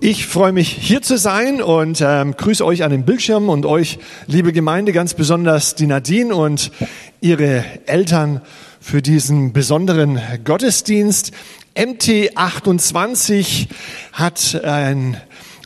[0.00, 3.98] Ich freue mich hier zu sein und ähm, grüße euch an den Bildschirm und euch,
[4.26, 6.70] liebe Gemeinde, ganz besonders die Nadine und
[7.22, 8.42] ihre Eltern
[8.78, 11.32] für diesen besonderen Gottesdienst.
[11.76, 13.68] MT28
[14.12, 15.16] hat ein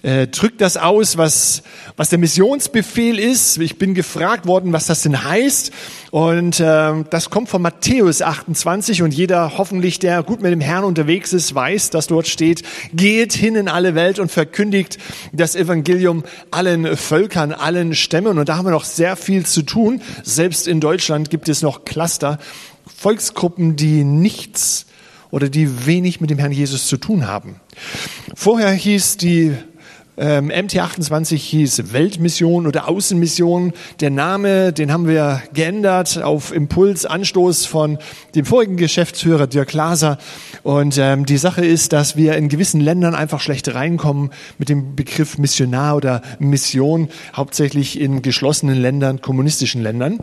[0.02, 1.62] äh, drückt das aus, was,
[1.96, 3.58] was der Missionsbefehl ist.
[3.58, 5.72] Ich bin gefragt worden, was das denn heißt.
[6.10, 10.84] Und äh, das kommt von Matthäus 28 und jeder hoffentlich, der gut mit dem Herrn
[10.84, 14.98] unterwegs ist, weiß, dass dort steht, geht hin in alle Welt und verkündigt
[15.32, 18.38] das Evangelium allen Völkern, allen Stämmen.
[18.38, 20.00] Und da haben wir noch sehr viel zu tun.
[20.22, 22.38] Selbst in Deutschland gibt es noch Cluster,
[22.96, 24.86] Volksgruppen, die nichts
[25.30, 27.60] oder die wenig mit dem Herrn Jesus zu tun haben.
[28.34, 29.54] Vorher hieß die
[30.16, 33.72] ähm, MT28 hieß Weltmission oder Außenmission.
[34.00, 37.98] Der Name, den haben wir geändert auf Impuls, Anstoß von
[38.34, 40.18] dem vorigen Geschäftsführer Dirk Glaser.
[40.62, 44.94] Und ähm, die Sache ist, dass wir in gewissen Ländern einfach schlecht reinkommen mit dem
[44.96, 50.18] Begriff Missionar oder Mission, hauptsächlich in geschlossenen Ländern, kommunistischen Ländern.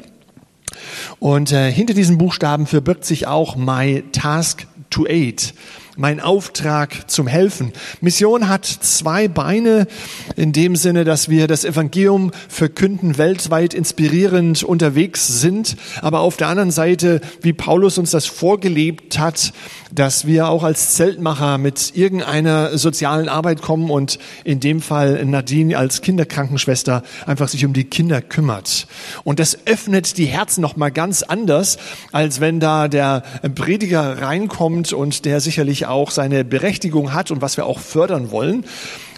[1.19, 5.53] Und äh, hinter diesen Buchstaben verbirgt sich auch My Task to Aid
[5.97, 7.73] mein Auftrag zum Helfen.
[8.01, 9.87] Mission hat zwei Beine
[10.35, 16.49] in dem Sinne, dass wir das Evangelium verkünden, weltweit inspirierend unterwegs sind, aber auf der
[16.49, 19.53] anderen Seite, wie Paulus uns das vorgelebt hat,
[19.91, 25.77] dass wir auch als Zeltmacher mit irgendeiner sozialen Arbeit kommen und in dem Fall Nadine
[25.77, 28.87] als Kinderkrankenschwester einfach sich um die Kinder kümmert.
[29.23, 31.77] Und das öffnet die Herzen noch mal ganz anders,
[32.11, 33.23] als wenn da der
[33.55, 38.65] Prediger reinkommt und der sicherlich auch seine Berechtigung hat und was wir auch fördern wollen.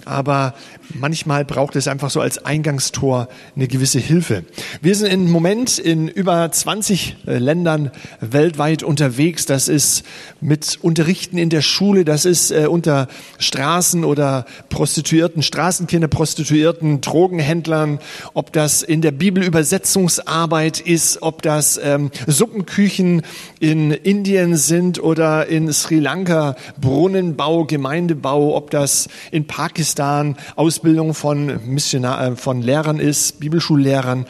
[0.06, 0.54] Aber
[0.94, 4.44] manchmal braucht es einfach so als Eingangstor eine gewisse Hilfe.
[4.82, 9.46] Wir sind im Moment in über 20 äh, Ländern weltweit unterwegs.
[9.46, 10.04] Das ist
[10.42, 18.00] mit Unterrichten in der Schule, das ist äh, unter Straßen oder Prostituierten, Straßenkinder, Prostituierten, Drogenhändlern,
[18.34, 23.22] ob das in der Bibelübersetzungsarbeit ist, ob das ähm, Suppenküchen
[23.60, 31.14] in Indien sind oder in Sri Lanka, Brunnenbau, Gemeindebau, ob das in Pakistan aus Ausbildung
[31.14, 34.26] von, Missionar, äh, von Lehrern ist, Bibelschullehrern,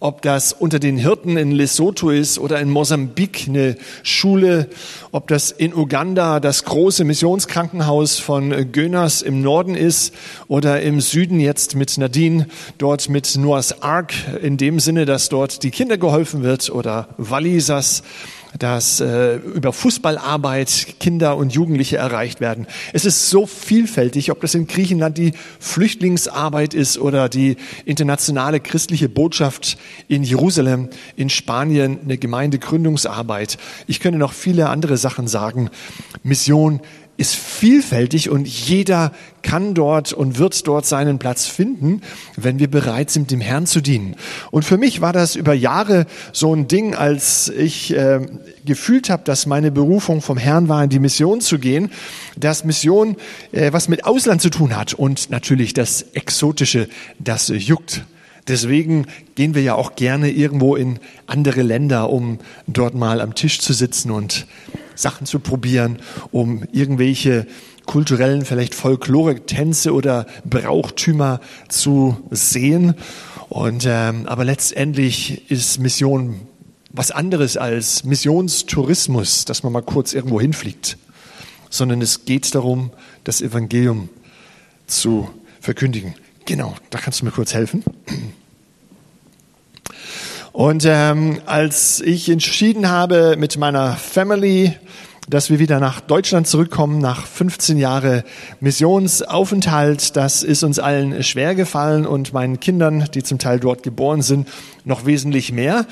[0.00, 4.68] ob das unter den Hirten in Lesotho ist oder in Mosambik eine Schule,
[5.12, 10.12] ob das in Uganda das große Missionskrankenhaus von Gönas im Norden ist
[10.48, 12.48] oder im Süden jetzt mit Nadine
[12.78, 14.12] dort mit Noahs Ark
[14.42, 18.02] in dem Sinne, dass dort die Kinder geholfen wird oder Wallisas
[18.58, 22.66] dass äh, über Fußballarbeit Kinder und Jugendliche erreicht werden.
[22.92, 29.08] Es ist so vielfältig, ob das in Griechenland die Flüchtlingsarbeit ist oder die internationale christliche
[29.08, 33.58] Botschaft in Jerusalem, in Spanien eine Gemeindegründungsarbeit.
[33.86, 35.70] Ich könnte noch viele andere Sachen sagen.
[36.22, 36.80] Mission
[37.16, 39.12] ist vielfältig und jeder
[39.42, 42.00] kann dort und wird dort seinen Platz finden,
[42.36, 44.16] wenn wir bereit sind, dem Herrn zu dienen.
[44.50, 48.20] Und für mich war das über Jahre so ein Ding, als ich äh,
[48.64, 51.90] gefühlt habe, dass meine Berufung vom Herrn war, in die Mission zu gehen,
[52.36, 53.16] dass Mission
[53.52, 58.04] äh, was mit Ausland zu tun hat und natürlich das Exotische, das juckt.
[58.48, 63.60] Deswegen gehen wir ja auch gerne irgendwo in andere Länder, um dort mal am Tisch
[63.60, 64.46] zu sitzen und
[64.94, 65.98] Sachen zu probieren,
[66.32, 67.46] um irgendwelche
[67.86, 72.94] kulturellen, vielleicht Folklore-Tänze oder Brauchtümer zu sehen.
[73.48, 76.40] Und ähm, aber letztendlich ist Mission
[76.92, 80.98] was anderes als Missionstourismus, dass man mal kurz irgendwo hinfliegt,
[81.70, 82.90] sondern es geht darum,
[83.24, 84.10] das Evangelium
[84.86, 85.30] zu
[85.60, 86.14] verkündigen.
[86.44, 87.82] Genau, da kannst du mir kurz helfen.
[90.52, 94.74] Und ähm, als ich entschieden habe mit meiner Family,
[95.28, 98.24] dass wir wieder nach Deutschland zurückkommen, nach 15 Jahre
[98.60, 104.20] Missionsaufenthalt, das ist uns allen schwer gefallen und meinen Kindern, die zum Teil dort geboren
[104.20, 104.48] sind,
[104.84, 105.86] noch wesentlich mehr.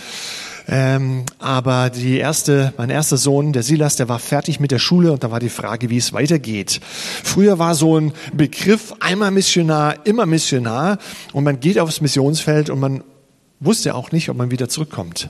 [0.72, 5.10] Ähm, aber die erste, mein erster Sohn, der Silas, der war fertig mit der Schule
[5.10, 6.80] und da war die Frage, wie es weitergeht.
[7.24, 10.98] Früher war so ein Begriff einmal Missionar, immer Missionar
[11.32, 13.02] und man geht aufs Missionsfeld und man
[13.58, 15.28] wusste auch nicht, ob man wieder zurückkommt.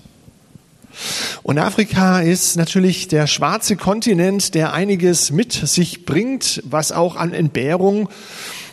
[1.42, 7.32] Und Afrika ist natürlich der schwarze Kontinent, der einiges mit sich bringt, was auch an
[7.32, 8.10] Entbehrung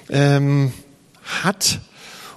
[0.09, 0.73] ähm,
[1.43, 1.79] hat.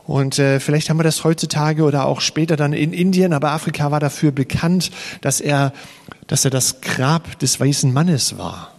[0.06, 3.90] Und äh, vielleicht haben wir das heutzutage oder auch später dann in Indien, aber Afrika
[3.90, 5.72] war dafür bekannt, dass er,
[6.26, 8.74] dass er das Grab des weißen Mannes war.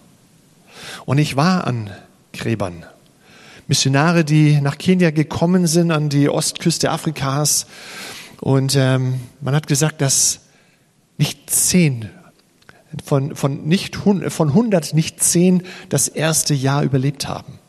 [1.05, 1.89] Und ich war an
[2.33, 2.85] Gräbern.
[3.67, 7.67] Missionare, die nach Kenia gekommen sind, an die Ostküste Afrikas
[8.41, 10.41] und ähm, man hat gesagt, dass
[11.17, 12.09] nicht zehn
[13.05, 17.59] von, von, nicht, von 100 nicht zehn das erste Jahr überlebt haben.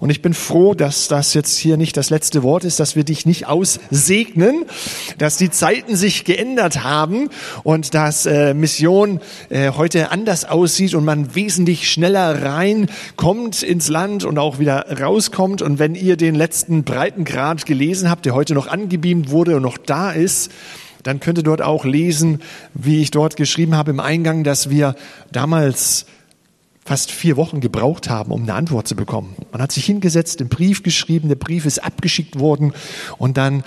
[0.00, 3.04] Und ich bin froh, dass das jetzt hier nicht das letzte Wort ist, dass wir
[3.04, 4.64] dich nicht aussegnen,
[5.18, 7.30] dass die Zeiten sich geändert haben
[7.62, 14.24] und dass äh, Mission äh, heute anders aussieht und man wesentlich schneller reinkommt ins Land
[14.24, 15.62] und auch wieder rauskommt.
[15.62, 19.78] Und wenn ihr den letzten Breitengrad gelesen habt, der heute noch angebeamt wurde und noch
[19.78, 20.50] da ist,
[21.02, 22.40] dann könnt ihr dort auch lesen,
[22.74, 24.94] wie ich dort geschrieben habe im Eingang, dass wir
[25.32, 26.06] damals
[26.84, 29.36] fast vier Wochen gebraucht haben, um eine Antwort zu bekommen.
[29.52, 32.72] Man hat sich hingesetzt, den Brief geschrieben, der Brief ist abgeschickt worden
[33.18, 33.62] und dann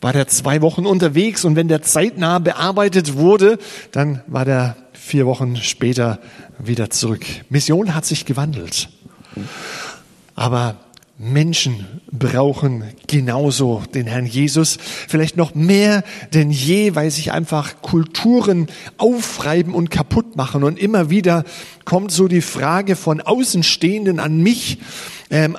[0.00, 3.58] war der zwei Wochen unterwegs und wenn der zeitnah bearbeitet wurde,
[3.92, 6.20] dann war der vier Wochen später
[6.58, 7.24] wieder zurück.
[7.48, 8.90] Mission hat sich gewandelt.
[10.34, 10.76] Aber
[11.22, 16.02] Menschen brauchen genauso den Herrn Jesus, vielleicht noch mehr
[16.32, 20.64] denn je, weil sich einfach Kulturen aufreiben und kaputt machen.
[20.64, 21.44] Und immer wieder
[21.84, 24.78] kommt so die Frage von Außenstehenden an mich,
[25.28, 25.58] ähm,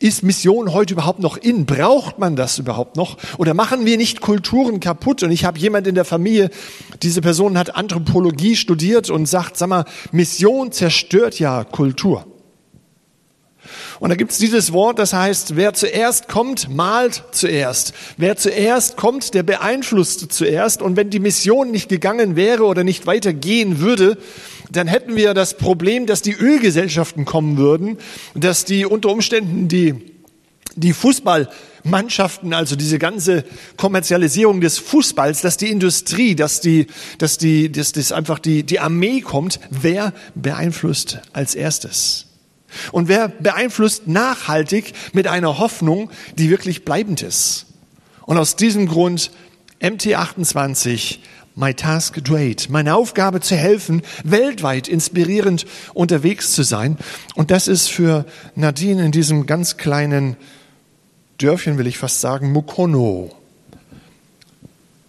[0.00, 1.66] ist Mission heute überhaupt noch in?
[1.66, 3.16] Braucht man das überhaupt noch?
[3.38, 5.22] Oder machen wir nicht Kulturen kaputt?
[5.22, 6.50] Und ich habe jemand in der Familie,
[7.02, 12.26] diese Person hat Anthropologie studiert und sagt, sag mal, Mission zerstört ja Kultur.
[14.00, 17.92] Und da gibt's dieses Wort, das heißt, wer zuerst kommt, malt zuerst.
[18.16, 20.82] Wer zuerst kommt, der beeinflusst zuerst.
[20.82, 24.18] Und wenn die Mission nicht gegangen wäre oder nicht weitergehen würde,
[24.70, 27.98] dann hätten wir das Problem, dass die Ölgesellschaften kommen würden,
[28.34, 29.94] dass die unter Umständen die,
[30.74, 33.44] die Fußballmannschaften, also diese ganze
[33.76, 36.86] Kommerzialisierung des Fußballs, dass die Industrie, dass die,
[37.18, 39.60] dass die, dass das einfach die, die Armee kommt.
[39.70, 42.26] Wer beeinflusst als erstes?
[42.92, 47.66] Und wer beeinflusst nachhaltig mit einer Hoffnung, die wirklich bleibend ist?
[48.24, 49.30] Und aus diesem Grund
[49.80, 51.18] MT28,
[51.54, 55.64] My Task Great, meine Aufgabe zu helfen, weltweit inspirierend
[55.94, 56.98] unterwegs zu sein.
[57.34, 60.36] Und das ist für Nadine in diesem ganz kleinen
[61.38, 63.34] Dörfchen, will ich fast sagen, Mukono.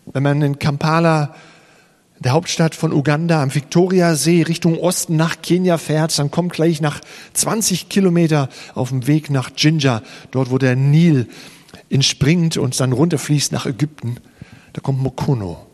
[0.06, 1.36] Wenn man in Kampala
[2.20, 7.00] der Hauptstadt von Uganda am Viktoriasee Richtung Osten nach Kenia fährt, dann kommt gleich nach
[7.34, 11.28] 20 Kilometer auf dem Weg nach Jinja, dort wo der Nil
[11.90, 14.18] entspringt und dann runterfließt nach Ägypten.
[14.74, 15.66] Da kommt Mokono.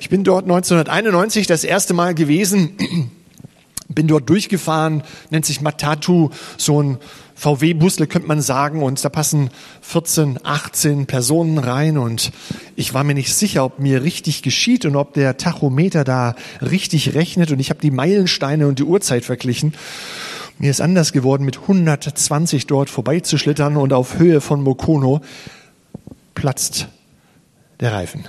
[0.00, 2.76] Ich bin dort 1991 das erste Mal gewesen,
[3.88, 6.98] bin dort durchgefahren, nennt sich Matatu, so ein
[7.36, 9.50] VW-Busle könnte man sagen und da passen
[9.82, 12.32] 14, 18 Personen rein und
[12.76, 17.14] ich war mir nicht sicher, ob mir richtig geschieht und ob der Tachometer da richtig
[17.14, 19.74] rechnet und ich habe die Meilensteine und die Uhrzeit verglichen.
[20.58, 25.20] Mir ist anders geworden, mit 120 dort vorbeizuschlittern und auf Höhe von Mokono
[26.34, 26.88] platzt
[27.80, 28.24] der Reifen.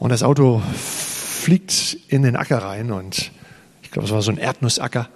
[0.00, 3.30] Und das Auto fliegt in den Acker rein und
[3.82, 5.08] ich glaube, es war so ein Erdnussacker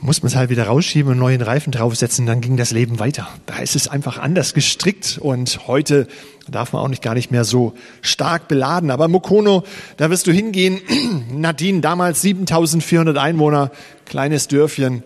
[0.00, 3.28] muss man es halt wieder rausschieben und neuen Reifen draufsetzen, dann ging das Leben weiter.
[3.46, 6.06] Da ist es einfach anders gestrickt und heute
[6.48, 8.90] darf man auch nicht gar nicht mehr so stark beladen.
[8.90, 9.64] Aber Mokono,
[9.96, 10.80] da wirst du hingehen.
[11.32, 13.70] Nadine, damals 7400 Einwohner,
[14.06, 15.02] kleines Dörfchen.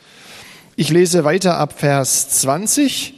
[0.74, 3.14] Ich lese weiter ab Vers 20.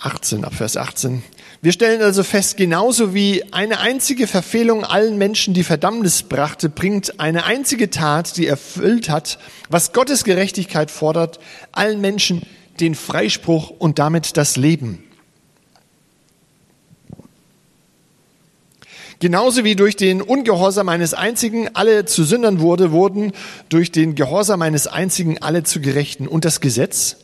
[0.00, 1.22] 18, ab Vers 18.
[1.62, 7.20] Wir stellen also fest, genauso wie eine einzige Verfehlung allen Menschen die Verdammnis brachte, bringt
[7.20, 9.38] eine einzige Tat, die erfüllt hat,
[9.68, 11.38] was Gottes Gerechtigkeit fordert,
[11.72, 12.42] allen Menschen
[12.80, 15.04] den Freispruch und damit das Leben.
[19.18, 23.32] Genauso wie durch den Ungehorsam eines Einzigen alle zu Sündern wurde, wurden
[23.68, 26.26] durch den Gehorsam eines Einzigen alle zu Gerechten.
[26.26, 27.18] Und das Gesetz?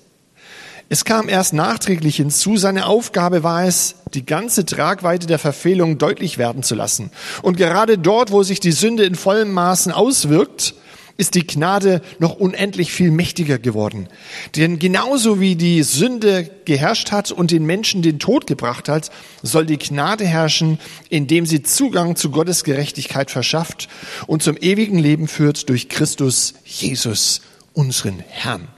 [0.89, 6.39] Es kam erst nachträglich hinzu, seine Aufgabe war es, die ganze Tragweite der Verfehlung deutlich
[6.39, 7.11] werden zu lassen.
[7.43, 10.75] Und gerade dort, wo sich die Sünde in vollem Maßen auswirkt,
[11.17, 14.09] ist die Gnade noch unendlich viel mächtiger geworden.
[14.55, 19.11] Denn genauso wie die Sünde geherrscht hat und den Menschen den Tod gebracht hat,
[19.43, 20.79] soll die Gnade herrschen,
[21.09, 23.89] indem sie Zugang zu Gottes Gerechtigkeit verschafft
[24.29, 27.41] und zum ewigen Leben führt durch Christus Jesus,
[27.73, 28.69] unseren Herrn.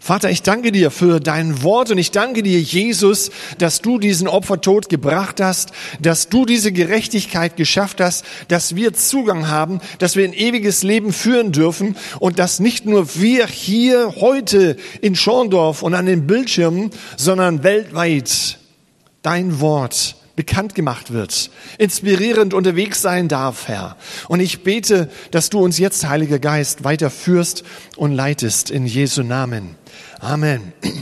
[0.00, 4.28] Vater, ich danke dir für dein Wort und ich danke dir, Jesus, dass du diesen
[4.28, 10.24] Opfertod gebracht hast, dass du diese Gerechtigkeit geschafft hast, dass wir Zugang haben, dass wir
[10.24, 15.94] ein ewiges Leben führen dürfen und dass nicht nur wir hier heute in Schorndorf und
[15.94, 18.58] an den Bildschirmen, sondern weltweit
[19.22, 23.96] dein Wort bekannt gemacht wird, inspirierend unterwegs sein darf, Herr.
[24.28, 27.64] Und ich bete, dass du uns jetzt, Heiliger Geist, weiter führst
[27.96, 29.74] und leitest in Jesu Namen.
[30.20, 30.72] Amen.
[30.80, 30.94] Ich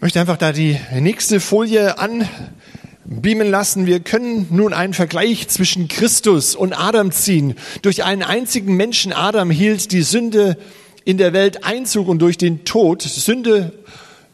[0.00, 3.84] möchte einfach da die nächste Folie anbeamen lassen.
[3.84, 7.56] Wir können nun einen Vergleich zwischen Christus und Adam ziehen.
[7.82, 10.56] Durch einen einzigen Menschen, Adam, hielt die Sünde
[11.04, 13.74] in der Welt Einzug und durch den Tod, Sünde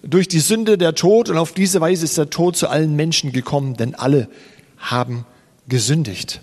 [0.03, 3.33] durch die Sünde der Tod und auf diese Weise ist der Tod zu allen Menschen
[3.33, 4.29] gekommen, denn alle
[4.79, 5.25] haben
[5.69, 6.41] gesündigt.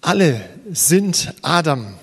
[0.00, 0.40] Alle
[0.72, 1.94] sind Adam.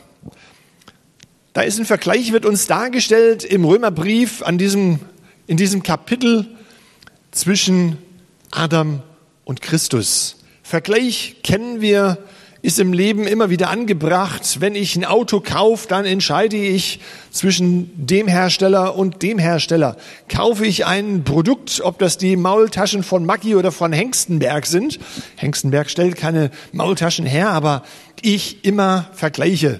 [1.51, 4.99] Da ist ein Vergleich, wird uns dargestellt im Römerbrief an diesem,
[5.47, 6.47] in diesem Kapitel
[7.31, 7.97] zwischen
[8.51, 9.01] Adam
[9.43, 10.37] und Christus.
[10.63, 12.19] Vergleich kennen wir
[12.61, 14.59] ist im Leben immer wieder angebracht.
[14.59, 16.99] Wenn ich ein Auto kaufe, dann entscheide ich
[17.31, 19.95] zwischen dem Hersteller und dem Hersteller.
[20.27, 24.99] Kaufe ich ein Produkt, ob das die Maultaschen von Mackie oder von Hengstenberg sind.
[25.37, 27.83] Hengstenberg stellt keine Maultaschen her, aber
[28.21, 29.79] ich immer vergleiche.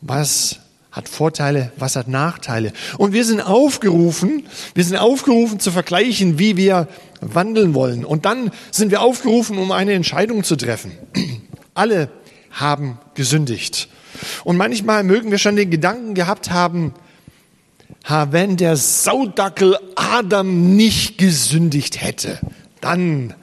[0.00, 0.60] Was
[0.92, 2.72] hat Vorteile, was hat Nachteile.
[2.98, 4.44] Und wir sind aufgerufen,
[4.74, 6.86] wir sind aufgerufen zu vergleichen, wie wir
[7.22, 8.04] wandeln wollen.
[8.04, 10.92] Und dann sind wir aufgerufen, um eine Entscheidung zu treffen.
[11.74, 12.08] Alle
[12.50, 13.88] haben gesündigt.
[14.44, 16.94] Und manchmal mögen wir schon den Gedanken gehabt haben,
[18.04, 22.38] ha, wenn der Saudackel Adam nicht gesündigt hätte,
[22.80, 23.34] dann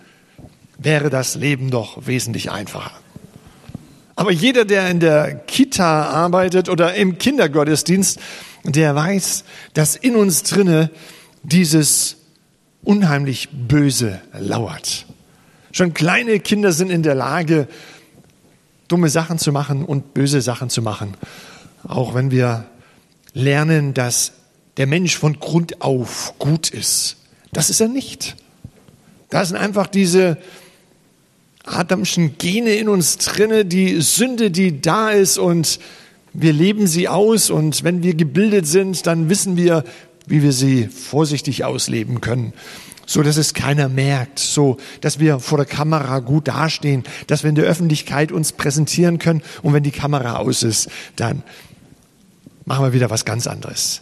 [0.78, 2.92] wäre das Leben doch wesentlich einfacher.
[4.16, 8.20] Aber jeder, der in der Kita arbeitet oder im Kindergottesdienst,
[8.66, 10.92] der weiß, dass in uns drinne
[11.44, 12.18] dieses
[12.84, 15.06] unheimlich Böse lauert.
[15.72, 17.68] Schon kleine Kinder sind in der Lage,
[18.90, 21.16] dumme Sachen zu machen und böse Sachen zu machen.
[21.88, 22.66] Auch wenn wir
[23.34, 24.34] lernen, dass
[24.76, 27.18] der Mensch von Grund auf gut ist.
[27.54, 28.36] Das ist er nicht.
[29.30, 30.38] Da sind einfach diese
[31.64, 35.80] Adamschen Gene in uns drinne, die Sünde, die da ist und
[36.34, 39.84] wir leben sie aus und wenn wir gebildet sind, dann wissen wir,
[40.26, 42.54] wie wir sie vorsichtig ausleben können
[43.10, 47.50] so dass es keiner merkt, so dass wir vor der Kamera gut dastehen, dass wir
[47.50, 51.42] in der Öffentlichkeit uns präsentieren können und wenn die Kamera aus ist, dann
[52.66, 54.02] machen wir wieder was ganz anderes.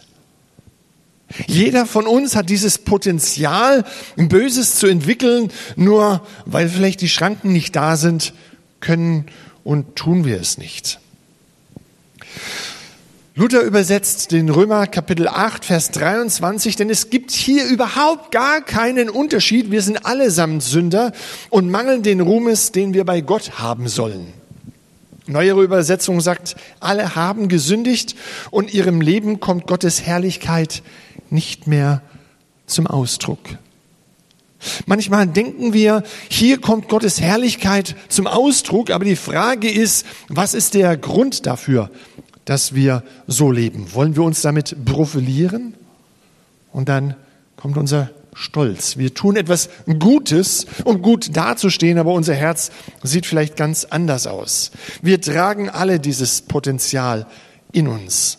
[1.46, 3.86] Jeder von uns hat dieses Potenzial,
[4.16, 8.34] Böses zu entwickeln, nur weil vielleicht die Schranken nicht da sind,
[8.80, 9.24] können
[9.64, 11.00] und tun wir es nicht.
[13.38, 19.08] Luther übersetzt den Römer Kapitel 8, Vers 23, denn es gibt hier überhaupt gar keinen
[19.08, 19.70] Unterschied.
[19.70, 21.12] Wir sind allesamt Sünder
[21.48, 24.32] und mangeln den Ruhmes, den wir bei Gott haben sollen.
[25.28, 28.16] Neuere Übersetzung sagt, alle haben gesündigt
[28.50, 30.82] und ihrem Leben kommt Gottes Herrlichkeit
[31.30, 32.02] nicht mehr
[32.66, 33.38] zum Ausdruck.
[34.86, 40.74] Manchmal denken wir, hier kommt Gottes Herrlichkeit zum Ausdruck, aber die Frage ist, was ist
[40.74, 41.88] der Grund dafür?
[42.48, 43.92] Dass wir so leben?
[43.92, 45.74] Wollen wir uns damit profilieren?
[46.72, 47.14] Und dann
[47.56, 48.96] kommt unser Stolz.
[48.96, 52.70] Wir tun etwas Gutes, um gut dazustehen, aber unser Herz
[53.02, 54.70] sieht vielleicht ganz anders aus.
[55.02, 57.26] Wir tragen alle dieses Potenzial
[57.72, 58.38] in uns.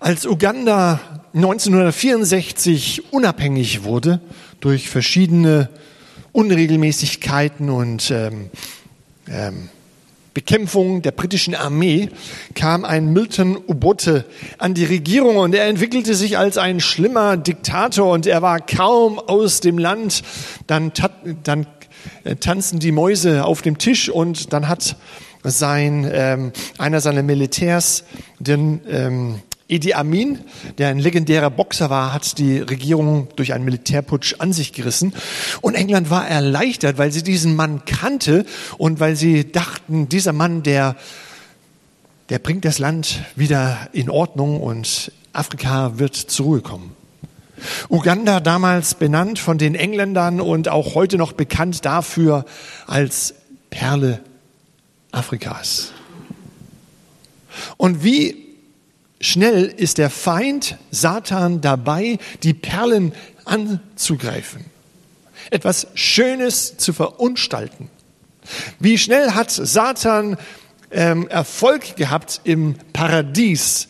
[0.00, 1.00] Als Uganda
[1.32, 4.20] 1964 unabhängig wurde
[4.60, 5.70] durch verschiedene
[6.32, 8.50] Unregelmäßigkeiten und ähm,
[9.28, 9.70] ähm,
[10.34, 12.08] Bekämpfung der britischen Armee
[12.56, 14.24] kam ein Milton Obote
[14.58, 19.20] an die Regierung und er entwickelte sich als ein schlimmer Diktator und er war kaum
[19.20, 20.22] aus dem Land.
[20.66, 20.92] Dann,
[21.44, 21.66] dann
[22.24, 24.96] äh, tanzen die Mäuse auf dem Tisch und dann hat
[25.44, 28.04] sein, ähm, einer seiner Militärs
[28.40, 30.40] den ähm, Idi Amin,
[30.76, 35.14] der ein legendärer Boxer war, hat die Regierung durch einen Militärputsch an sich gerissen.
[35.62, 38.44] Und England war erleichtert, weil sie diesen Mann kannte
[38.76, 40.96] und weil sie dachten, dieser Mann, der,
[42.28, 46.94] der bringt das Land wieder in Ordnung und Afrika wird zur Ruhe kommen.
[47.88, 52.44] Uganda damals benannt von den Engländern und auch heute noch bekannt dafür
[52.86, 53.34] als
[53.70, 54.20] Perle
[55.10, 55.92] Afrikas.
[57.78, 58.43] Und wie
[59.24, 63.14] Schnell ist der Feind Satan dabei, die Perlen
[63.46, 64.66] anzugreifen,
[65.50, 67.88] etwas Schönes zu verunstalten.
[68.80, 70.36] Wie schnell hat Satan
[70.90, 73.88] ähm, Erfolg gehabt im Paradies,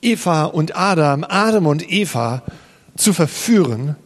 [0.00, 2.44] Eva und Adam, Adam und Eva
[2.96, 3.96] zu verführen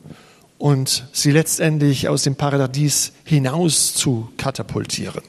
[0.56, 5.20] und sie letztendlich aus dem Paradies hinaus zu katapultieren.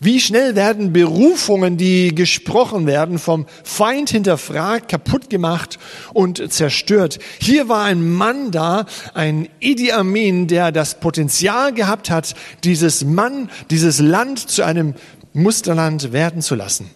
[0.00, 5.80] Wie schnell werden Berufungen, die gesprochen werden, vom Feind hinterfragt, kaputt gemacht
[6.12, 7.18] und zerstört.
[7.40, 13.50] Hier war ein Mann da, ein Idi Amin, der das Potenzial gehabt hat, dieses Mann,
[13.70, 14.94] dieses Land zu einem
[15.32, 16.88] Musterland werden zu lassen.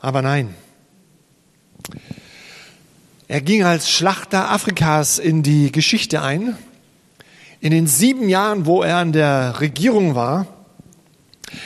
[0.00, 0.54] Aber nein.
[3.26, 6.56] Er ging als Schlachter Afrikas in die Geschichte ein.
[7.60, 10.46] In den sieben Jahren, wo er an der Regierung war,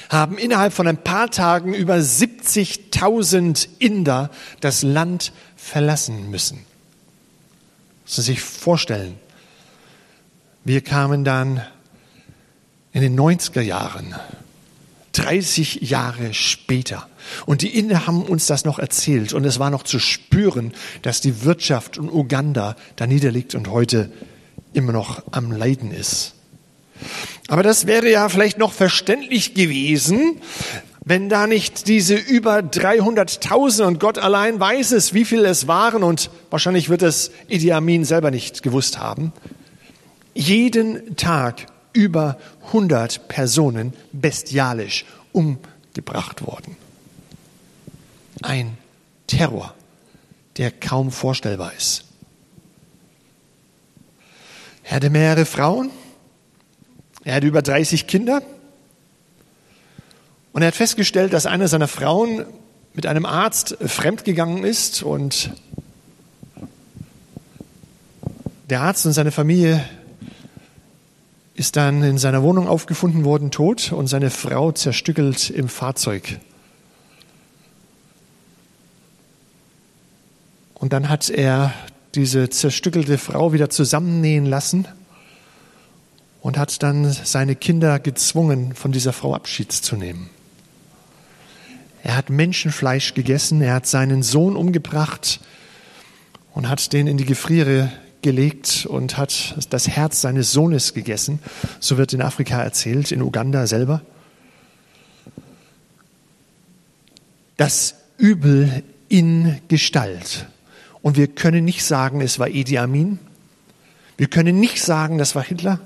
[0.08, 6.64] haben innerhalb von ein paar Tagen über 70.000 Inder das Land verlassen müssen.
[8.04, 9.18] Sie sich vorstellen.
[10.64, 11.62] Wir kamen dann
[12.92, 14.14] in den 90er Jahren,
[15.12, 17.08] 30 Jahre später.
[17.46, 19.32] Und die Inder haben uns das noch erzählt.
[19.32, 20.72] Und es war noch zu spüren,
[21.02, 24.12] dass die Wirtschaft in Uganda da niederliegt und heute
[24.72, 26.34] immer noch am Leiden ist.
[27.48, 30.40] Aber das wäre ja vielleicht noch verständlich gewesen,
[31.04, 36.04] wenn da nicht diese über 300.000 und Gott allein weiß es, wie viel es waren
[36.04, 39.32] und wahrscheinlich wird es Idi Amin selber nicht gewusst haben,
[40.34, 42.38] jeden Tag über
[42.68, 46.76] 100 Personen bestialisch umgebracht worden.
[48.42, 48.76] Ein
[49.26, 49.74] Terror,
[50.56, 52.04] der kaum vorstellbar ist.
[54.84, 55.90] Er hatte mehrere Frauen,
[57.24, 58.42] er hatte über 30 Kinder
[60.52, 62.44] und er hat festgestellt, dass eine seiner Frauen
[62.94, 65.50] mit einem Arzt fremdgegangen ist und
[68.70, 69.84] der Arzt und seine Familie
[71.54, 76.40] ist dann in seiner Wohnung aufgefunden worden, tot, und seine Frau zerstückelt im Fahrzeug.
[80.74, 81.72] Und dann hat er
[82.14, 84.88] diese zerstückelte Frau wieder zusammennähen lassen
[86.42, 90.28] und hat dann seine Kinder gezwungen, von dieser Frau Abschied zu nehmen.
[92.02, 95.40] Er hat Menschenfleisch gegessen, er hat seinen Sohn umgebracht
[96.52, 101.38] und hat den in die Gefriere gelegt und hat das Herz seines Sohnes gegessen.
[101.78, 104.02] So wird in Afrika erzählt, in Uganda selber.
[107.56, 110.46] Das Übel in Gestalt.
[111.02, 113.20] Und wir können nicht sagen, es war Idi Amin.
[114.16, 115.80] Wir können nicht sagen, das war Hitler.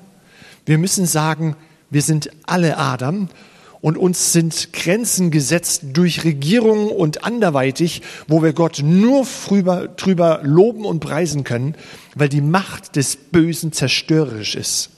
[0.66, 1.54] Wir müssen sagen,
[1.90, 3.28] wir sind alle Adam
[3.80, 10.40] und uns sind Grenzen gesetzt durch Regierungen und anderweitig, wo wir Gott nur drüber, drüber
[10.42, 11.76] loben und preisen können,
[12.16, 14.90] weil die Macht des Bösen zerstörerisch ist.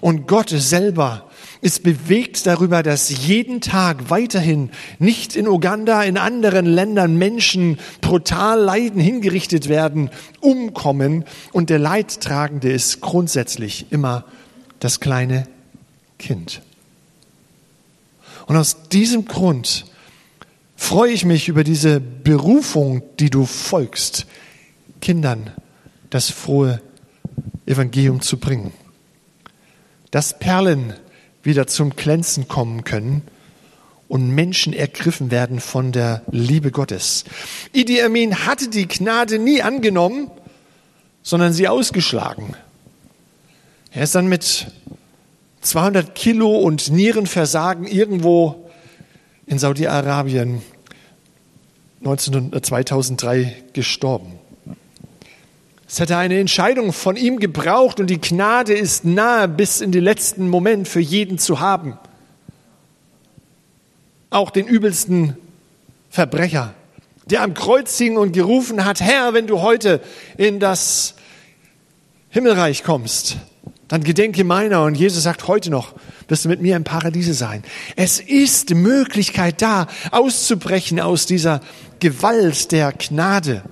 [0.00, 1.28] Und Gott selber
[1.60, 8.58] ist bewegt darüber, dass jeden Tag weiterhin nicht in Uganda, in anderen Ländern Menschen brutal
[8.58, 10.08] leiden, hingerichtet werden,
[10.40, 14.24] umkommen und der Leidtragende ist grundsätzlich immer
[14.82, 15.46] das kleine
[16.18, 16.60] Kind.
[18.46, 19.84] Und aus diesem Grund
[20.74, 24.26] freue ich mich über diese Berufung, die du folgst,
[25.00, 25.52] Kindern
[26.10, 26.82] das frohe
[27.64, 28.72] Evangelium zu bringen.
[30.10, 30.94] Dass Perlen
[31.44, 33.22] wieder zum Glänzen kommen können
[34.08, 37.24] und Menschen ergriffen werden von der Liebe Gottes.
[37.72, 40.28] Idi Amin hatte die Gnade nie angenommen,
[41.22, 42.56] sondern sie ausgeschlagen.
[43.94, 44.68] Er ist dann mit
[45.60, 48.70] 200 Kilo und Nierenversagen irgendwo
[49.46, 50.62] in Saudi-Arabien
[52.02, 54.38] 2003 gestorben.
[55.86, 60.04] Es hätte eine Entscheidung von ihm gebraucht und die Gnade ist nahe bis in den
[60.04, 61.98] letzten Moment für jeden zu haben.
[64.30, 65.36] auch den übelsten
[66.08, 66.72] Verbrecher,
[67.26, 70.00] der am Kreuz hing und gerufen hat, Herr, wenn du heute
[70.38, 71.14] in das
[72.30, 73.36] Himmelreich kommst,
[73.92, 74.84] dann gedenke meiner.
[74.84, 75.92] Und Jesus sagt, heute noch
[76.26, 77.62] wirst du mit mir im Paradiese sein.
[77.94, 81.60] Es ist die Möglichkeit da, auszubrechen aus dieser
[82.00, 83.62] Gewalt der Gnade.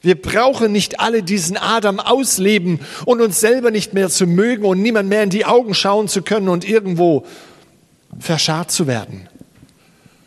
[0.00, 4.80] Wir brauchen nicht alle diesen Adam ausleben und uns selber nicht mehr zu mögen und
[4.80, 7.26] niemand mehr in die Augen schauen zu können und irgendwo
[8.18, 9.28] verscharrt zu werden.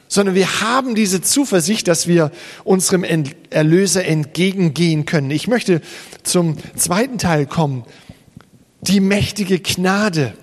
[0.07, 2.29] Sondern wir haben diese Zuversicht, dass wir
[2.63, 3.03] unserem
[3.49, 5.31] Erlöser entgegengehen können.
[5.31, 5.81] Ich möchte
[6.21, 7.85] zum zweiten Teil kommen.
[8.87, 10.33] Die mächtige Gnade.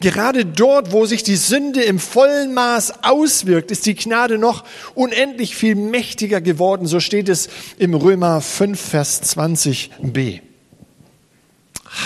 [0.00, 4.64] Gerade dort, wo sich die Sünde im vollen Maß auswirkt, ist die Gnade noch
[4.94, 6.86] unendlich viel mächtiger geworden.
[6.86, 10.40] So steht es im Römer 5, Vers 20b.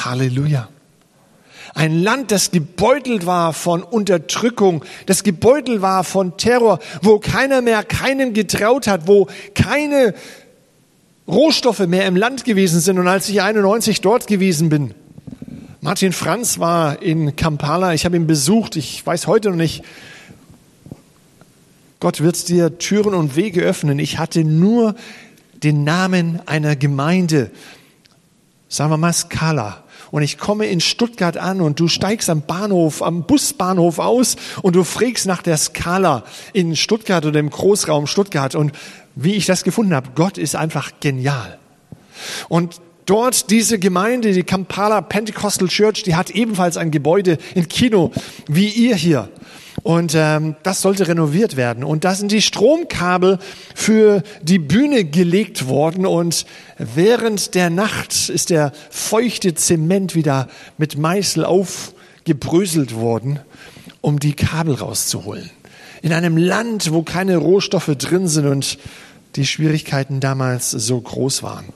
[0.04, 0.68] Halleluja.
[1.74, 7.84] Ein Land, das gebeutelt war von Unterdrückung, das gebeutelt war von Terror, wo keiner mehr
[7.84, 10.14] keinem getraut hat, wo keine
[11.29, 12.99] Rohstoffe mehr im Land gewesen sind.
[12.99, 14.95] Und als ich 91 dort gewesen bin,
[15.81, 19.85] Martin Franz war in Kampala, ich habe ihn besucht, ich weiß heute noch nicht,
[22.01, 23.99] Gott wird dir Türen und Wege öffnen.
[23.99, 24.95] Ich hatte nur
[25.62, 27.51] den Namen einer Gemeinde,
[28.69, 29.85] sagen wir mal Skala.
[30.11, 34.75] Und ich komme in Stuttgart an und du steigst am Bahnhof, am Busbahnhof aus und
[34.75, 38.55] du fragst nach der Skala in Stuttgart oder im Großraum Stuttgart.
[38.55, 38.73] Und
[39.20, 41.59] wie ich das gefunden habe, Gott ist einfach genial.
[42.48, 48.12] Und Dort diese Gemeinde, die Kampala Pentecostal Church, die hat ebenfalls ein Gebäude, ein Kino,
[48.48, 49.31] wie ihr hier.
[49.83, 51.85] Und ähm, das sollte renoviert werden.
[51.85, 53.38] Und da sind die Stromkabel
[53.74, 56.04] für die Bühne gelegt worden.
[56.04, 56.44] Und
[56.76, 63.40] während der Nacht ist der feuchte Zement wieder mit Meißel aufgebröselt worden,
[64.02, 65.48] um die Kabel rauszuholen.
[66.02, 68.78] In einem Land, wo keine Rohstoffe drin sind und
[69.38, 71.66] die Schwierigkeiten damals so groß waren.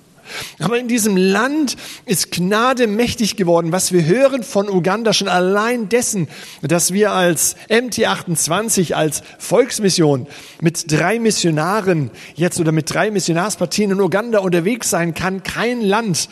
[0.59, 3.73] Aber in diesem Land ist Gnade mächtig geworden.
[3.73, 6.29] Was wir hören von Uganda schon allein dessen,
[6.63, 10.27] dass wir als MT28, als Volksmission
[10.61, 15.43] mit drei Missionaren jetzt oder mit drei Missionarspartien in Uganda unterwegs sein kann.
[15.43, 16.29] Kein Land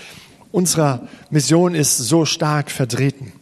[0.53, 3.33] unserer Mission ist so stark vertreten.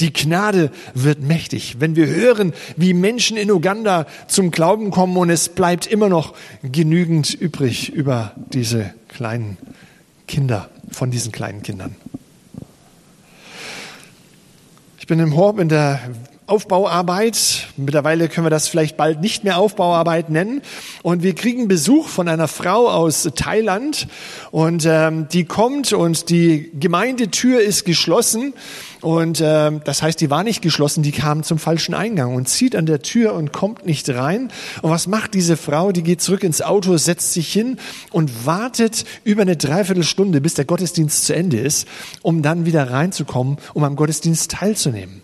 [0.00, 1.76] Die Gnade wird mächtig.
[1.80, 6.34] Wenn wir hören, wie Menschen in Uganda zum Glauben kommen und es bleibt immer noch
[6.62, 9.56] genügend übrig über diese kleinen
[10.26, 11.96] Kinder, von diesen kleinen Kindern.
[14.98, 16.00] Ich bin im Horb in der
[16.48, 17.68] Aufbauarbeit.
[17.76, 20.62] Mittlerweile können wir das vielleicht bald nicht mehr Aufbauarbeit nennen.
[21.02, 24.08] Und wir kriegen Besuch von einer Frau aus Thailand
[24.50, 28.54] und ähm, die kommt und die Gemeindetür ist geschlossen
[29.00, 32.74] und ähm, das heißt, die war nicht geschlossen, die kam zum falschen Eingang und zieht
[32.74, 34.50] an der Tür und kommt nicht rein.
[34.82, 35.92] Und was macht diese Frau?
[35.92, 37.78] Die geht zurück ins Auto, setzt sich hin
[38.10, 41.86] und wartet über eine Dreiviertelstunde, bis der Gottesdienst zu Ende ist,
[42.22, 45.22] um dann wieder reinzukommen, um am Gottesdienst teilzunehmen.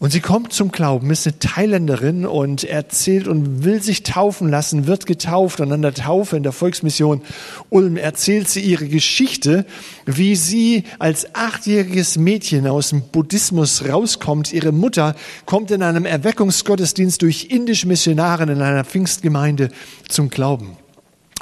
[0.00, 4.86] Und sie kommt zum Glauben, ist eine Thailänderin und erzählt und will sich taufen lassen,
[4.86, 7.20] wird getauft und an der Taufe in der Volksmission
[7.68, 9.66] Ulm erzählt sie ihre Geschichte,
[10.06, 14.52] wie sie als achtjähriges Mädchen aus dem Buddhismus rauskommt.
[14.52, 19.70] Ihre Mutter kommt in einem Erweckungsgottesdienst durch indische Missionare in einer Pfingstgemeinde
[20.08, 20.76] zum Glauben.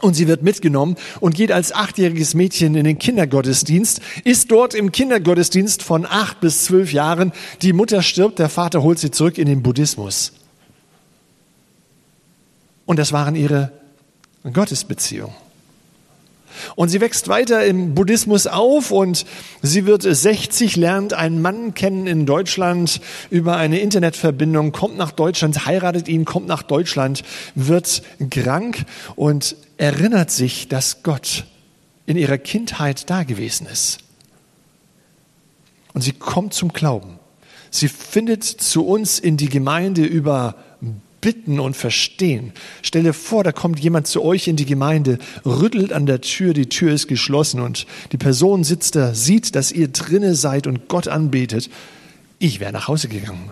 [0.03, 4.93] Und sie wird mitgenommen und geht als achtjähriges Mädchen in den Kindergottesdienst, ist dort im
[4.93, 7.33] Kindergottesdienst von acht bis zwölf Jahren.
[7.63, 10.33] Die Mutter stirbt, der Vater holt sie zurück in den Buddhismus.
[12.85, 13.73] Und das waren ihre
[14.53, 15.46] Gottesbeziehungen.
[16.75, 19.27] Und sie wächst weiter im Buddhismus auf und
[19.62, 25.66] sie wird 60, lernt einen Mann kennen in Deutschland über eine Internetverbindung, kommt nach Deutschland,
[25.66, 27.23] heiratet ihn, kommt nach Deutschland,
[27.55, 31.45] wird krank und erinnert sich, dass Gott
[32.07, 33.99] in ihrer Kindheit da gewesen ist.
[35.92, 37.19] Und sie kommt zum Glauben.
[37.71, 40.57] Sie findet zu uns in die Gemeinde über
[41.27, 42.53] bitten und verstehen.
[42.83, 46.55] Stell dir vor, da kommt jemand zu euch in die Gemeinde, rüttelt an der Tür,
[46.55, 50.87] die Tür ist geschlossen und die Person sitzt da, sieht, dass ihr drinne seid und
[50.87, 51.69] Gott anbetet.
[52.39, 53.51] Ich wäre nach Hause gegangen.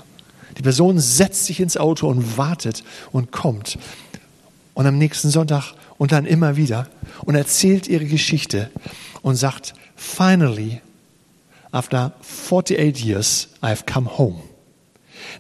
[0.57, 3.77] Die Person setzt sich ins Auto und wartet und kommt.
[4.75, 6.87] Und am nächsten Sonntag und dann immer wieder
[7.25, 8.71] und erzählt ihre Geschichte
[9.23, 10.81] und sagt, finally,
[11.73, 14.54] after 48 years, I've come home.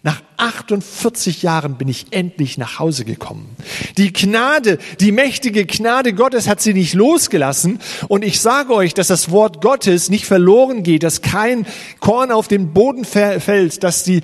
[0.02, 3.56] Nach 48 Jahren bin ich endlich nach Hause gekommen.
[3.96, 7.78] Die Gnade, die mächtige Gnade Gottes hat sie nicht losgelassen.
[8.08, 11.66] Und ich sage euch, dass das Wort Gottes nicht verloren geht, dass kein
[12.00, 14.22] Korn auf den Boden fällt, dass die,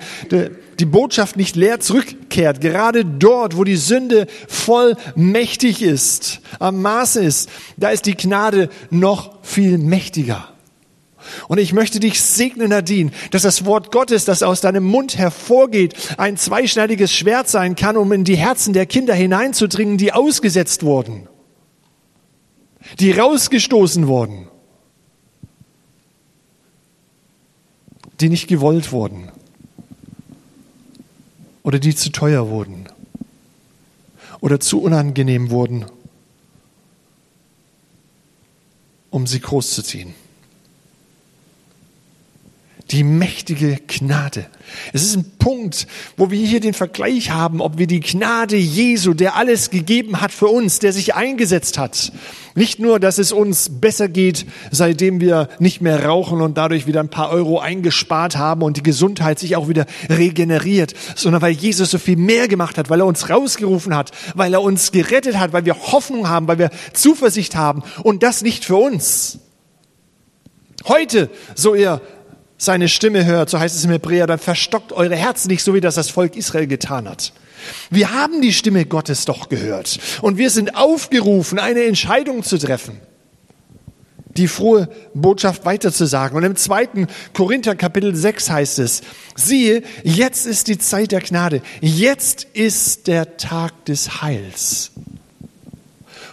[0.79, 2.61] die Botschaft nicht leer zurückkehrt.
[2.61, 8.69] Gerade dort, wo die Sünde voll mächtig ist, am Maße ist, da ist die Gnade
[8.89, 10.49] noch viel mächtiger.
[11.47, 15.95] Und ich möchte dich segnen, Nadine, dass das Wort Gottes, das aus deinem Mund hervorgeht,
[16.17, 21.27] ein zweischneidiges Schwert sein kann, um in die Herzen der Kinder hineinzudringen, die ausgesetzt wurden,
[22.99, 24.47] die rausgestoßen wurden,
[28.19, 29.31] die nicht gewollt wurden.
[31.63, 32.87] Oder die zu teuer wurden.
[34.39, 35.85] Oder zu unangenehm wurden,
[39.11, 40.15] um sie großzuziehen
[42.91, 44.45] die mächtige Gnade.
[44.93, 49.13] Es ist ein Punkt, wo wir hier den Vergleich haben, ob wir die Gnade Jesu,
[49.13, 52.11] der alles gegeben hat für uns, der sich eingesetzt hat.
[52.53, 56.99] Nicht nur, dass es uns besser geht, seitdem wir nicht mehr rauchen und dadurch wieder
[56.99, 61.91] ein paar Euro eingespart haben und die Gesundheit sich auch wieder regeneriert, sondern weil Jesus
[61.91, 65.53] so viel mehr gemacht hat, weil er uns rausgerufen hat, weil er uns gerettet hat,
[65.53, 69.39] weil wir Hoffnung haben, weil wir Zuversicht haben und das nicht für uns.
[70.87, 72.01] Heute, so ihr
[72.61, 75.81] seine Stimme hört, so heißt es im Hebräer, dann verstockt eure Herzen nicht so, wie
[75.81, 77.33] das das Volk Israel getan hat.
[77.89, 82.99] Wir haben die Stimme Gottes doch gehört und wir sind aufgerufen, eine Entscheidung zu treffen,
[84.37, 86.37] die frohe Botschaft weiterzusagen.
[86.37, 89.01] Und im zweiten Korinther Kapitel 6 heißt es,
[89.35, 94.91] siehe, jetzt ist die Zeit der Gnade, jetzt ist der Tag des Heils.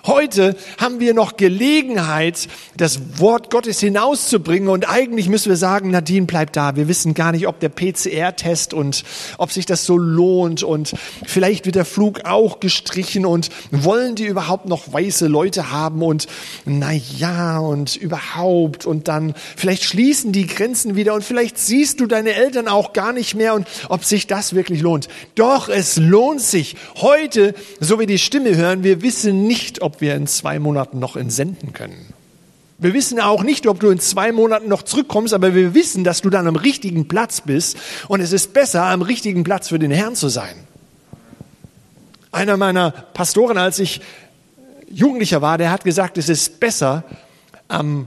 [0.08, 4.70] Heute haben wir noch Gelegenheit, das Wort Gottes hinauszubringen.
[4.70, 6.76] Und eigentlich müssen wir sagen, Nadine bleibt da.
[6.76, 9.04] Wir wissen gar nicht, ob der PCR-Test und
[9.36, 10.62] ob sich das so lohnt.
[10.62, 10.94] Und
[11.26, 13.26] vielleicht wird der Flug auch gestrichen.
[13.26, 16.02] Und wollen die überhaupt noch weiße Leute haben?
[16.02, 16.26] Und
[16.64, 18.86] na ja und überhaupt.
[18.86, 21.12] Und dann vielleicht schließen die Grenzen wieder.
[21.12, 23.52] Und vielleicht siehst du deine Eltern auch gar nicht mehr.
[23.52, 25.08] Und ob sich das wirklich lohnt.
[25.34, 26.76] Doch es lohnt sich.
[26.96, 31.16] Heute, so wie die Stimme hören, wir wissen nicht, ob wir in zwei Monaten noch
[31.16, 32.14] entsenden können.
[32.78, 36.20] Wir wissen auch nicht, ob du in zwei Monaten noch zurückkommst, aber wir wissen, dass
[36.22, 39.90] du dann am richtigen Platz bist und es ist besser, am richtigen Platz für den
[39.90, 40.54] Herrn zu sein.
[42.30, 44.00] Einer meiner Pastoren, als ich
[44.88, 47.02] Jugendlicher war, der hat gesagt, es ist besser,
[47.66, 48.06] am,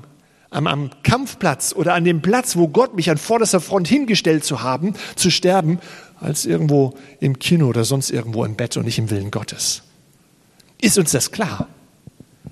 [0.52, 4.62] am, am Kampfplatz oder an dem Platz, wo Gott mich an vorderster Front hingestellt zu
[4.62, 5.80] haben, zu sterben,
[6.22, 9.82] als irgendwo im Kino oder sonst irgendwo im Bett und nicht im Willen Gottes.
[10.80, 11.68] Ist uns das klar?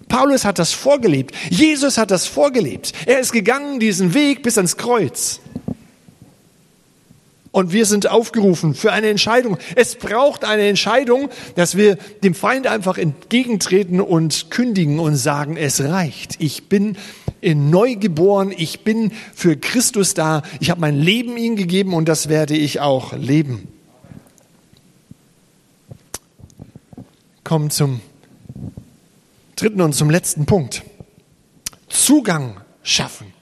[0.10, 1.34] Paulus hat das vorgelebt.
[1.50, 2.92] Jesus hat das vorgelebt.
[3.06, 5.40] Er ist gegangen diesen Weg bis ans Kreuz.
[7.52, 9.58] Und wir sind aufgerufen für eine Entscheidung.
[9.76, 15.82] Es braucht eine Entscheidung, dass wir dem Feind einfach entgegentreten und kündigen und sagen, es
[15.82, 16.36] reicht.
[16.40, 16.96] Ich bin
[17.42, 18.54] neu geboren.
[18.56, 20.44] Ich bin für Christus da.
[20.60, 23.68] Ich habe mein Leben ihm gegeben und das werde ich auch leben.
[27.44, 28.02] Kommen zum
[29.60, 30.84] dritten und zum letzten Punkt.
[31.88, 33.34] Zugang schaffen.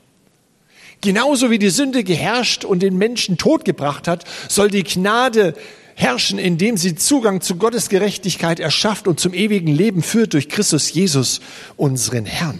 [1.02, 5.54] Genauso wie die Sünde geherrscht und den Menschen Tod gebracht hat, soll die Gnade
[5.96, 10.92] herrschen, indem sie Zugang zu Gottes Gerechtigkeit erschafft und zum ewigen Leben führt durch Christus
[10.92, 11.42] Jesus,
[11.76, 12.60] unseren Herrn.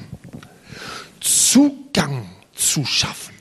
[1.20, 3.34] Zugang zu schaffen.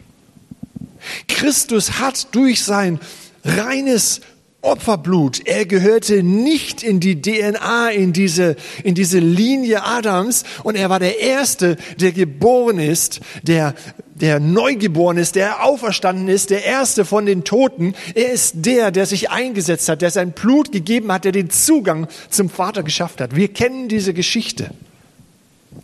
[1.29, 3.01] Christus hat durch sein
[3.45, 4.21] reines
[4.63, 5.47] Opferblut.
[5.47, 10.45] Er gehörte nicht in die DNA, in diese, in diese Linie Adams.
[10.65, 13.75] Und er war der Erste, der geboren ist, der,
[14.15, 17.95] der neugeboren ist, der auferstanden ist, der Erste von den Toten.
[18.15, 22.09] Er ist der, der sich eingesetzt hat, der sein Blut gegeben hat, der den Zugang
[22.29, 23.37] zum Vater geschafft hat.
[23.37, 24.71] Wir kennen diese Geschichte.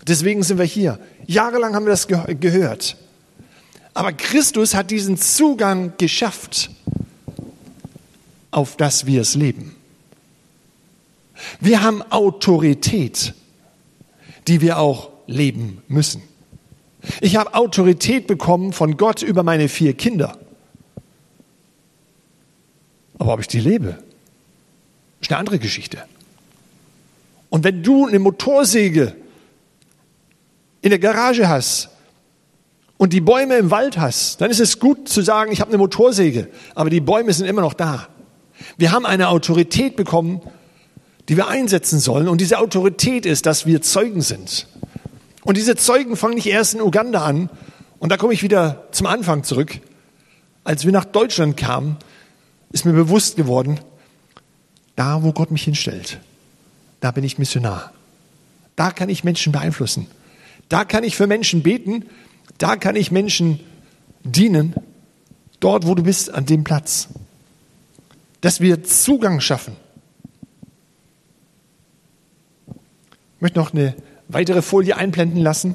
[0.08, 0.98] Deswegen sind wir hier.
[1.26, 2.96] Jahrelang haben wir das gehört.
[3.94, 6.70] Aber Christus hat diesen Zugang geschafft
[8.52, 9.74] auf das wir es leben.
[11.60, 13.34] Wir haben Autorität,
[14.46, 16.22] die wir auch leben müssen.
[17.20, 20.38] Ich habe Autorität bekommen von Gott über meine vier Kinder.
[23.18, 23.98] Aber ob ich die lebe,
[25.20, 25.98] ist eine andere Geschichte.
[27.50, 29.14] Und wenn du eine Motorsäge
[30.80, 31.90] in der Garage hast
[32.98, 35.78] und die Bäume im Wald hast, dann ist es gut zu sagen, ich habe eine
[35.78, 38.08] Motorsäge, aber die Bäume sind immer noch da.
[38.76, 40.40] Wir haben eine Autorität bekommen,
[41.28, 42.28] die wir einsetzen sollen.
[42.28, 44.66] Und diese Autorität ist, dass wir Zeugen sind.
[45.44, 47.50] Und diese Zeugen fangen nicht erst in Uganda an.
[47.98, 49.80] Und da komme ich wieder zum Anfang zurück.
[50.64, 51.96] Als wir nach Deutschland kamen,
[52.70, 53.80] ist mir bewusst geworden,
[54.96, 56.18] da wo Gott mich hinstellt,
[57.00, 57.92] da bin ich Missionar.
[58.76, 60.06] Da kann ich Menschen beeinflussen.
[60.68, 62.06] Da kann ich für Menschen beten.
[62.58, 63.60] Da kann ich Menschen
[64.24, 64.74] dienen.
[65.60, 67.08] Dort, wo du bist, an dem Platz.
[68.42, 69.74] Dass wir Zugang schaffen.
[73.36, 73.94] Ich möchte noch eine
[74.28, 75.74] weitere Folie einblenden lassen.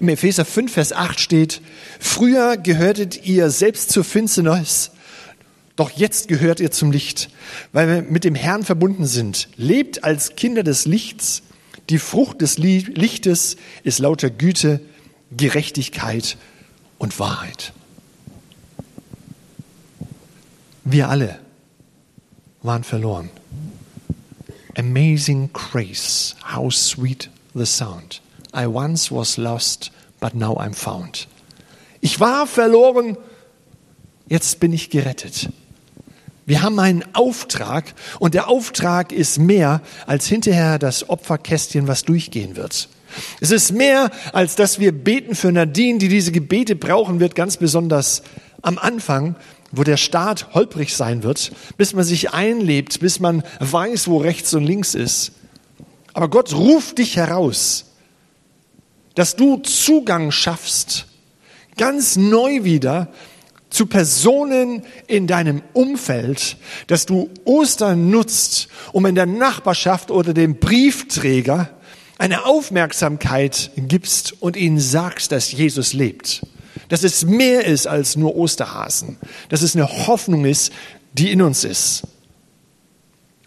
[0.00, 1.60] Im Epheser 5, Vers 8 steht,
[1.98, 4.90] früher gehörtet ihr selbst zur Finsternis,
[5.76, 7.30] doch jetzt gehört ihr zum Licht,
[7.72, 9.48] weil wir mit dem Herrn verbunden sind.
[9.56, 11.42] Lebt als Kinder des Lichts.
[11.88, 14.80] Die Frucht des Lichtes ist lauter Güte,
[15.34, 16.36] Gerechtigkeit
[16.98, 17.72] und Wahrheit.
[20.84, 21.38] Wir alle
[22.62, 23.30] waren verloren.
[24.76, 28.20] Amazing grace, how sweet the sound.
[28.54, 31.28] I once was lost, but now I'm found.
[32.00, 33.16] Ich war verloren,
[34.28, 35.50] jetzt bin ich gerettet.
[36.46, 42.56] Wir haben einen Auftrag und der Auftrag ist mehr als hinterher das Opferkästchen, was durchgehen
[42.56, 42.88] wird.
[43.40, 47.56] Es ist mehr als dass wir beten für Nadine, die diese Gebete brauchen wird, ganz
[47.56, 48.22] besonders
[48.62, 49.36] am Anfang,
[49.72, 54.52] wo der Start holprig sein wird, bis man sich einlebt, bis man weiß, wo rechts
[54.54, 55.32] und links ist.
[56.12, 57.86] Aber Gott ruft dich heraus,
[59.14, 61.06] dass du Zugang schaffst,
[61.76, 63.08] ganz neu wieder
[63.70, 66.56] zu Personen in deinem Umfeld,
[66.88, 71.70] dass du Ostern nutzt, um in der Nachbarschaft oder dem Briefträger
[72.18, 76.42] eine Aufmerksamkeit gibst und ihnen sagst, dass Jesus lebt.
[76.90, 79.16] Dass es mehr ist als nur Osterhasen.
[79.48, 80.72] Dass es eine Hoffnung ist,
[81.14, 82.02] die in uns ist.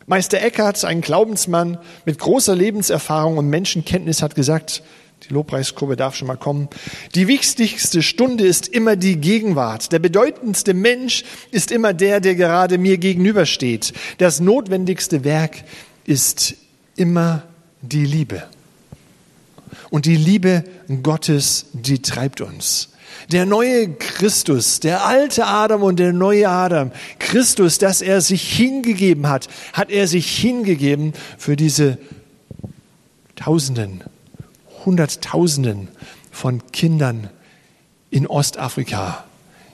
[0.06, 4.84] Meister Eckhart, ein Glaubensmann mit großer Lebenserfahrung und Menschenkenntnis, hat gesagt,
[5.28, 6.68] die Lobpreiskurve darf schon mal kommen.
[7.16, 9.92] Die wichtigste Stunde ist immer die Gegenwart.
[9.94, 13.94] Der bedeutendste Mensch ist immer der, der gerade mir gegenübersteht.
[14.18, 15.64] Das notwendigste Werk
[16.06, 16.56] ist
[16.96, 17.44] immer
[17.82, 18.44] die Liebe.
[19.90, 20.66] Und die Liebe
[21.02, 22.90] Gottes, die treibt uns.
[23.32, 29.28] Der neue Christus, der alte Adam und der neue Adam, Christus, dass er sich hingegeben
[29.28, 31.98] hat, hat er sich hingegeben für diese
[33.36, 34.04] Tausenden
[34.86, 35.88] Hunderttausenden
[36.32, 37.30] von Kindern
[38.10, 39.24] in Ostafrika,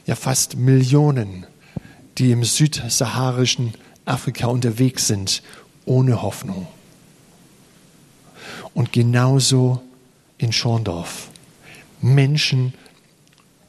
[0.06, 1.46] ja fast Millionen,
[2.18, 3.74] die im südsaharischen
[4.06, 5.42] Afrika unterwegs sind,
[5.86, 6.68] ohne Hoffnung.
[8.74, 9.82] Und genauso
[10.38, 11.30] in Schorndorf.
[12.02, 12.74] Menschen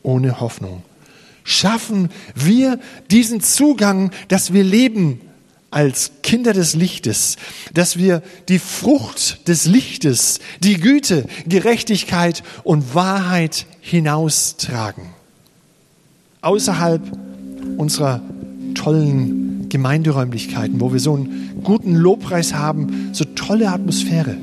[0.03, 0.83] ohne Hoffnung.
[1.45, 2.79] Schaffen wir
[3.11, 5.21] diesen Zugang, dass wir leben
[5.71, 7.37] als Kinder des Lichtes,
[7.73, 15.05] dass wir die Frucht des Lichtes, die Güte, Gerechtigkeit und Wahrheit hinaustragen.
[16.43, 17.03] Außerhalb
[17.77, 18.21] unserer
[18.75, 24.37] tollen Gemeinderäumlichkeiten, wo wir so einen guten Lobpreis haben, so tolle Atmosphäre.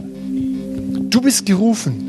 [1.10, 2.07] Du bist gerufen.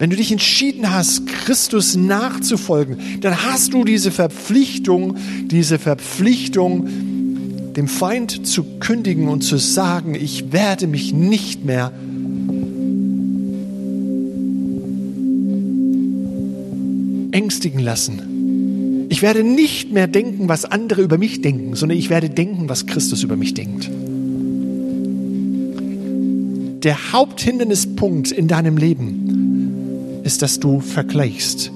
[0.00, 6.88] Wenn du dich entschieden hast, Christus nachzufolgen, dann hast du diese Verpflichtung, diese Verpflichtung,
[7.76, 11.92] dem Feind zu kündigen und zu sagen, ich werde mich nicht mehr
[17.32, 19.06] ängstigen lassen.
[19.10, 22.86] Ich werde nicht mehr denken, was andere über mich denken, sondern ich werde denken, was
[22.86, 23.90] Christus über mich denkt.
[26.84, 29.19] Der Haupthindernispunkt in deinem Leben
[30.32, 31.72] ist, dass du vergleichst.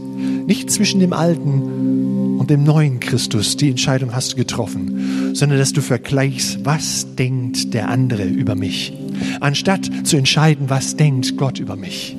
[0.47, 3.57] Nicht zwischen dem Alten und dem neuen Christus.
[3.57, 8.93] Die Entscheidung hast du getroffen sondern dass du vergleichst, was denkt der andere über mich,
[9.41, 12.17] anstatt zu entscheiden, was denkt Gott über mich.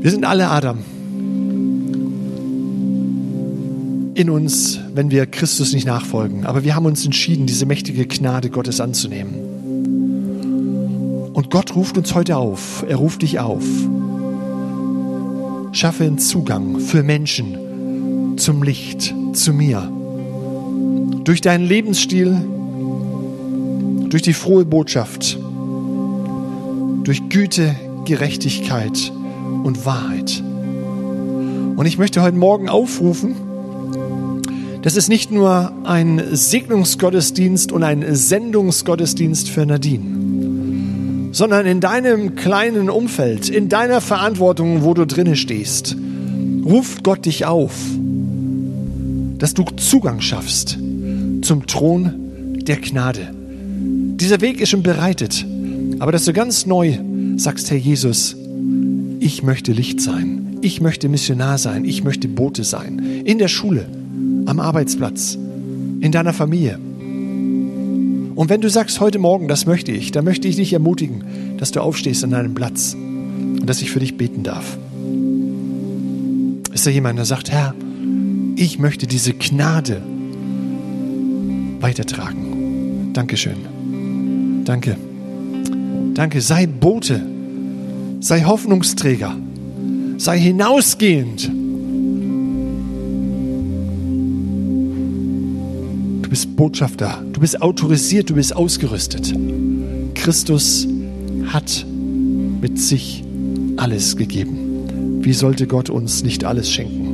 [0.00, 0.78] Wir sind alle Adam.
[4.14, 6.46] In uns, wenn wir Christus nicht nachfolgen.
[6.46, 9.34] Aber wir haben uns entschieden, diese mächtige Gnade Gottes anzunehmen.
[11.32, 12.84] Und Gott ruft uns heute auf.
[12.88, 13.64] Er ruft dich auf.
[15.72, 19.90] Schaffe einen Zugang für Menschen zum Licht, zu mir.
[21.24, 22.36] Durch deinen Lebensstil,
[24.10, 25.36] durch die frohe Botschaft,
[27.02, 27.74] durch Güte,
[28.04, 29.12] Gerechtigkeit
[29.64, 30.40] und Wahrheit.
[31.76, 33.34] Und ich möchte heute Morgen aufrufen,
[34.84, 40.24] das ist nicht nur ein Segnungsgottesdienst und ein Sendungsgottesdienst für Nadine
[41.34, 45.96] sondern in deinem kleinen Umfeld, in deiner Verantwortung, wo du drinne stehst,
[46.64, 47.74] ruft Gott dich auf,
[49.38, 50.78] dass du Zugang schaffst
[51.42, 53.34] zum Thron der Gnade.
[53.34, 55.44] Dieser Weg ist schon bereitet,
[55.98, 56.98] aber dass du ganz neu
[57.36, 58.36] sagst, Herr Jesus,
[59.18, 63.86] ich möchte Licht sein, ich möchte Missionar sein, ich möchte Bote sein, in der Schule,
[64.46, 65.34] am Arbeitsplatz,
[66.00, 66.78] in deiner Familie.
[68.34, 71.24] Und wenn du sagst, heute Morgen, das möchte ich, dann möchte ich dich ermutigen,
[71.58, 74.76] dass du aufstehst an deinem Platz und dass ich für dich beten darf.
[76.72, 77.74] Ist da jemand, der sagt, Herr,
[78.56, 80.02] ich möchte diese Gnade
[81.80, 83.10] weitertragen.
[83.12, 84.64] Dankeschön.
[84.64, 84.96] Danke.
[86.14, 86.40] Danke.
[86.40, 87.24] Sei Bote.
[88.20, 89.36] Sei Hoffnungsträger.
[90.16, 91.50] Sei hinausgehend.
[96.56, 97.22] Botschafter.
[97.32, 98.30] Du bist autorisiert.
[98.30, 99.34] Du bist ausgerüstet.
[100.14, 100.86] Christus
[101.46, 101.84] hat
[102.60, 103.24] mit sich
[103.76, 105.20] alles gegeben.
[105.22, 107.04] Wie sollte Gott uns nicht alles schenken?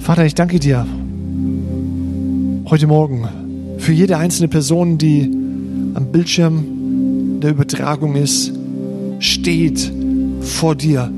[0.00, 0.86] Vater, ich danke dir
[2.68, 3.28] heute Morgen
[3.78, 5.22] für jede einzelne Person, die
[5.94, 8.52] am Bildschirm der Übertragung ist,
[9.18, 9.92] steht
[10.40, 11.10] vor dir.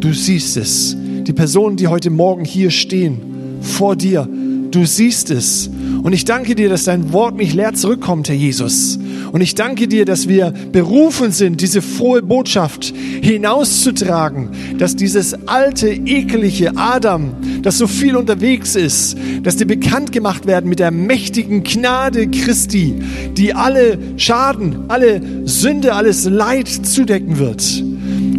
[0.00, 0.96] Du siehst es.
[0.96, 3.18] Die Personen, die heute Morgen hier stehen,
[3.60, 4.28] vor dir,
[4.70, 5.70] du siehst es.
[6.04, 8.98] Und ich danke dir, dass dein Wort nicht leer zurückkommt, Herr Jesus.
[9.32, 12.92] Und ich danke dir, dass wir berufen sind, diese frohe Botschaft
[13.22, 20.46] hinauszutragen, dass dieses alte, ekelige Adam, das so viel unterwegs ist, dass die bekannt gemacht
[20.46, 23.00] werden mit der mächtigen Gnade Christi,
[23.34, 27.82] die alle Schaden, alle Sünde, alles Leid zudecken wird.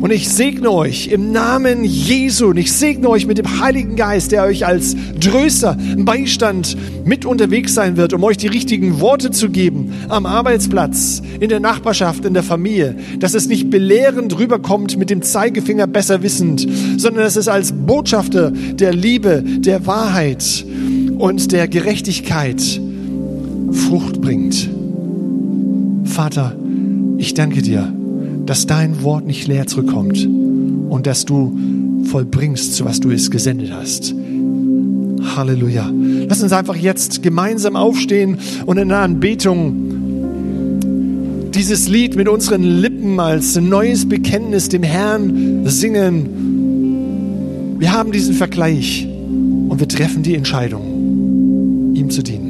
[0.05, 4.31] Und ich segne euch im Namen Jesu und ich segne euch mit dem Heiligen Geist,
[4.31, 9.49] der euch als Tröster, Beistand mit unterwegs sein wird, um euch die richtigen Worte zu
[9.49, 12.95] geben am Arbeitsplatz, in der Nachbarschaft, in der Familie.
[13.17, 18.51] Dass es nicht belehrend rüberkommt mit dem Zeigefinger besser wissend, sondern dass es als Botschafter
[18.51, 20.67] der Liebe, der Wahrheit
[21.17, 22.61] und der Gerechtigkeit
[23.71, 24.69] Frucht bringt.
[26.03, 26.55] Vater,
[27.17, 27.91] ich danke dir
[28.45, 31.57] dass dein Wort nicht leer zurückkommt und dass du
[32.05, 34.13] vollbringst, zu was du es gesendet hast.
[35.35, 35.91] Halleluja.
[36.29, 39.75] Lass uns einfach jetzt gemeinsam aufstehen und in der Anbetung
[41.53, 46.29] dieses Lied mit unseren Lippen als neues Bekenntnis dem Herrn singen.
[47.79, 52.44] Wir haben diesen Vergleich und wir treffen die Entscheidung, ihm zu dienen.